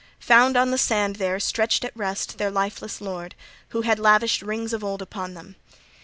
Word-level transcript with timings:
Found 0.21 0.57
on 0.57 0.71
the 0.71 0.79
sand 0.79 1.17
there, 1.17 1.39
stretched 1.39 1.85
at 1.85 1.95
rest, 1.95 2.39
their 2.39 2.49
lifeless 2.49 3.01
lord, 3.01 3.35
who 3.69 3.81
had 3.81 3.99
lavished 3.99 4.41
rings 4.41 4.73
of 4.73 4.83
old 4.83 4.99
upon 4.99 5.35
them. 5.35 5.57